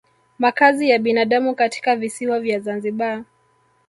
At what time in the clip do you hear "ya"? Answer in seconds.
0.89-0.99